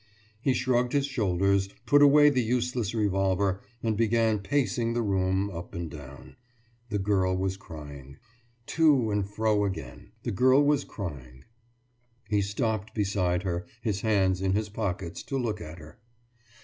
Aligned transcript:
He 0.41 0.53
shrugged 0.55 0.93
his 0.93 1.05
shoulders, 1.05 1.69
put 1.85 2.01
away 2.01 2.31
the 2.31 2.41
useless 2.41 2.95
revolver, 2.95 3.61
and 3.83 3.95
began 3.95 4.39
pacing 4.39 4.93
the 4.93 5.03
room, 5.03 5.51
up 5.51 5.75
and 5.75 5.91
down. 5.91 6.37
The 6.89 6.97
girl 6.97 7.37
was 7.37 7.55
crying. 7.55 8.17
To 8.65 9.11
and 9.11 9.29
fro 9.29 9.63
again. 9.63 10.11
The 10.23 10.31
girl 10.31 10.63
was 10.65 10.85
crying. 10.85 11.43
He 12.29 12.41
stopped 12.41 12.95
beside 12.95 13.43
her, 13.43 13.67
his 13.83 14.01
hands 14.01 14.41
in 14.41 14.53
his 14.53 14.69
pockets, 14.69 15.21
to 15.21 15.37
look 15.37 15.61
at 15.61 15.77
her. 15.77 15.99